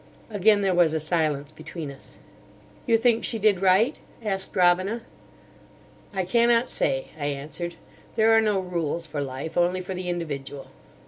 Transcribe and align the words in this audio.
Again 0.31 0.63
there 0.63 0.73
was 0.73 0.93
a 0.95 0.99
silence 0.99 1.51
between 1.51 1.91
us. 1.91 2.15
"You 2.87 2.97
think 2.97 3.23
she 3.23 3.37
did 3.37 3.61
right?" 3.61 3.99
asked 4.23 4.55
Robina. 4.55 5.03
"I 6.11 6.25
cannot 6.25 6.71
say," 6.71 7.09
I 7.19 7.25
answered; 7.27 7.75
"there 8.15 8.35
are 8.35 8.41
no 8.41 8.59
rules 8.59 9.05
for 9.05 9.21
Life, 9.21 9.55
only 9.59 9.79
for 9.79 9.93
the 9.93 10.09
individual." 10.09 10.69